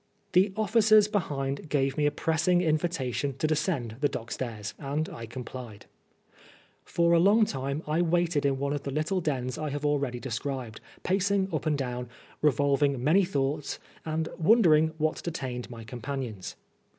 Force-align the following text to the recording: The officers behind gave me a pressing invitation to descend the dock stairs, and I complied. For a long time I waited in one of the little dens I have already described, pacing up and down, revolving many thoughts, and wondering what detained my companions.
The 0.31 0.51
officers 0.57 1.07
behind 1.07 1.69
gave 1.69 1.95
me 1.95 2.07
a 2.07 2.11
pressing 2.11 2.59
invitation 2.63 3.35
to 3.37 3.45
descend 3.45 3.97
the 3.99 4.09
dock 4.09 4.31
stairs, 4.31 4.73
and 4.79 5.07
I 5.07 5.27
complied. 5.27 5.85
For 6.83 7.13
a 7.13 7.19
long 7.19 7.45
time 7.45 7.83
I 7.85 8.01
waited 8.01 8.43
in 8.43 8.57
one 8.57 8.73
of 8.73 8.81
the 8.81 8.89
little 8.89 9.21
dens 9.21 9.59
I 9.59 9.69
have 9.69 9.85
already 9.85 10.19
described, 10.19 10.81
pacing 11.03 11.49
up 11.53 11.67
and 11.67 11.77
down, 11.77 12.09
revolving 12.41 13.03
many 13.03 13.23
thoughts, 13.25 13.77
and 14.03 14.27
wondering 14.39 14.93
what 14.97 15.21
detained 15.21 15.69
my 15.69 15.83
companions. 15.83 16.55